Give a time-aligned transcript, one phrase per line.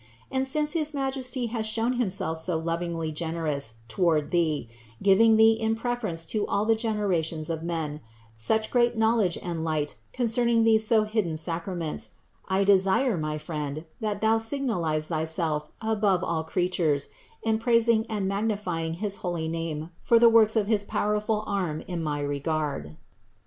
[0.31, 4.67] And since his Majesty has shown Himself so lovingly generous toward thee,
[5.03, 8.01] giving thee in preference to all the generations of men,
[8.35, 12.15] such great knowledge and light concerning these so hidden sacra ments,
[12.47, 17.09] I desire, my friend, that thou signalize thyself above all creatures
[17.43, 22.01] in praising and magnifying his holy name for the works of his powerful arm in
[22.01, 22.97] my regard.